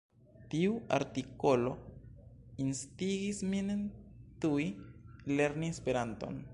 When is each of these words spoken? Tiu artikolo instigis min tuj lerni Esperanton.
Tiu 0.53 0.71
artikolo 0.95 1.73
instigis 2.65 3.43
min 3.53 3.69
tuj 4.47 4.63
lerni 5.35 5.71
Esperanton. 5.77 6.43